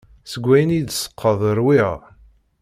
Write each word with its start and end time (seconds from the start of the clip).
Seg 0.31 0.43
wayen 0.47 0.71
i 0.75 0.77
yi-d 0.77 0.89
teseqqaḍ 0.91 1.39
ṛwiɣ. 1.59 1.93